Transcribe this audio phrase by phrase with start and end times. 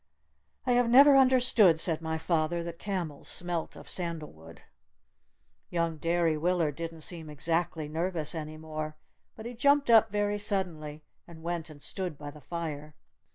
[0.65, 4.63] "I have never understood," said my father, "that camels smelt of sandalwood."
[5.69, 8.95] Young Derry Willard didn't seem exactly nervous any more.
[9.35, 11.03] But he jumped up very suddenly.
[11.27, 12.95] And went and stood by the fire.